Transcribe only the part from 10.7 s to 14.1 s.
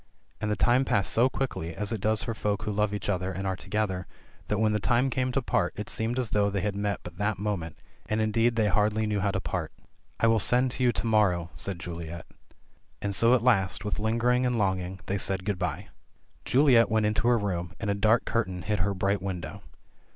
to you to morrow," said Juliet. And so at last, with